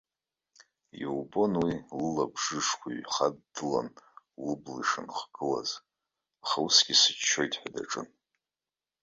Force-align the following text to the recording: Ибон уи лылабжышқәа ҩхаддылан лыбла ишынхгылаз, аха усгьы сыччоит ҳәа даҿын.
Ибон 1.03 1.53
уи 1.63 1.73
лылабжышқәа 1.99 2.89
ҩхаддылан 2.97 3.87
лыбла 4.45 4.79
ишынхгылаз, 4.83 5.69
аха 6.43 6.57
усгьы 6.65 6.95
сыччоит 7.01 7.53
ҳәа 7.59 7.69
даҿын. 7.73 8.07